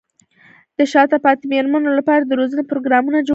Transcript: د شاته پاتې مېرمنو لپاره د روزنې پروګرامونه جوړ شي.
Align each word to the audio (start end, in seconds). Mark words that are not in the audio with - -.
د 0.77 0.79
شاته 0.91 1.17
پاتې 1.25 1.43
مېرمنو 1.53 1.89
لپاره 1.99 2.23
د 2.25 2.31
روزنې 2.39 2.63
پروګرامونه 2.71 3.17
جوړ 3.21 3.27
شي. 3.29 3.29